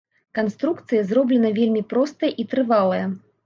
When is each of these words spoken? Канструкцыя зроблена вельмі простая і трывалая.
Канструкцыя 0.37 1.03
зроблена 1.11 1.53
вельмі 1.59 1.85
простая 1.95 2.33
і 2.41 2.51
трывалая. 2.55 3.03